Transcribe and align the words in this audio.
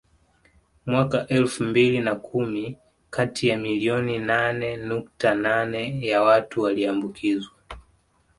Mwaka 0.85 1.27
elfu 1.27 1.63
mbili 1.63 1.99
na 1.99 2.15
kumi 2.15 2.77
kati 3.09 3.47
ya 3.47 3.57
milioni 3.57 4.19
nane 4.19 4.77
nukta 4.77 5.35
nane 5.35 6.07
ya 6.07 6.21
watu 6.21 6.61
waliambukizwa 6.61 7.55